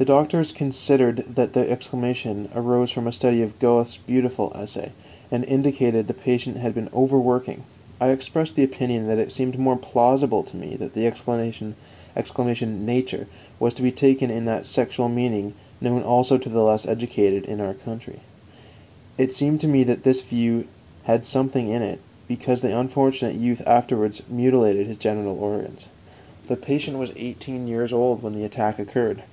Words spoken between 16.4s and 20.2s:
the less educated in our country. It seemed to me that